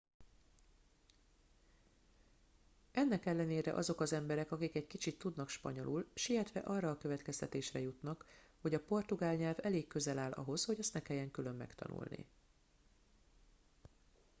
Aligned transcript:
ennek 2.91 3.25
ellenére 3.25 3.71
azok 3.73 3.99
az 4.01 4.13
emberek 4.13 4.51
akik 4.51 4.75
egy 4.75 4.87
kicsit 4.87 5.17
tudnak 5.17 5.49
spanyolul 5.49 6.09
sietve 6.13 6.59
arra 6.59 6.89
a 6.89 6.97
következtetésre 6.97 7.79
jutnak 7.79 8.25
hogy 8.61 8.73
a 8.73 8.79
portugál 8.83 9.35
nyelv 9.35 9.57
elég 9.61 9.87
közel 9.87 10.17
áll 10.17 10.31
ahhoz 10.31 10.65
hogy 10.65 10.79
azt 10.79 10.93
ne 10.93 11.01
kelljen 11.01 11.31
külön 11.31 11.55
megtanulni 11.55 12.27